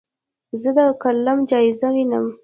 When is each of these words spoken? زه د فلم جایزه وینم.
زه 0.61 0.69
د 0.77 0.79
فلم 1.01 1.37
جایزه 1.49 1.87
وینم. 1.93 2.25